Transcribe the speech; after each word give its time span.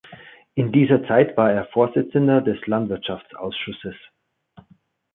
In 0.55 0.71
dieser 0.71 1.03
Zeit 1.05 1.37
war 1.37 1.51
er 1.53 1.65
Vorsitzender 1.67 2.41
des 2.41 2.57
Landwirtschaftsausschusses. 2.65 3.93